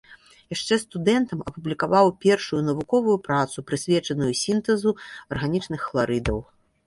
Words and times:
Яшчэ 0.51 0.75
студэнтам 0.83 1.43
апублікаваў 1.49 2.07
першую 2.25 2.61
навуковую 2.71 3.15
працу, 3.27 3.57
прысвечаную 3.71 4.31
сінтэзу 4.43 4.95
арганічных 5.35 5.85
хларыдаў. 5.91 6.37